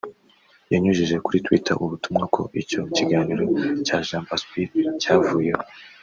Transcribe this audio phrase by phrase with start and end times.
[0.71, 3.43] yanyujije kuri Twitter ubutumwa ko icyo kiganiro
[3.85, 4.63] cya "Jambo asbl"
[5.01, 5.63] cyavuyeho